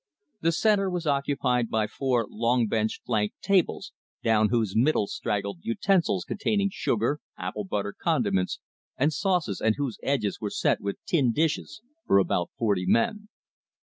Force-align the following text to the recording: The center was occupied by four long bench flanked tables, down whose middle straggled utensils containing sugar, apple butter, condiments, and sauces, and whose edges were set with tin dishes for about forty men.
The 0.41 0.51
center 0.51 0.89
was 0.89 1.05
occupied 1.05 1.69
by 1.69 1.85
four 1.85 2.25
long 2.27 2.65
bench 2.65 3.01
flanked 3.05 3.39
tables, 3.43 3.93
down 4.23 4.49
whose 4.49 4.75
middle 4.75 5.05
straggled 5.05 5.59
utensils 5.61 6.23
containing 6.25 6.71
sugar, 6.73 7.19
apple 7.37 7.65
butter, 7.65 7.93
condiments, 8.01 8.57
and 8.97 9.13
sauces, 9.13 9.61
and 9.61 9.75
whose 9.75 9.99
edges 10.01 10.39
were 10.41 10.49
set 10.49 10.81
with 10.81 10.97
tin 11.05 11.31
dishes 11.33 11.83
for 12.07 12.17
about 12.17 12.49
forty 12.57 12.87
men. 12.87 13.27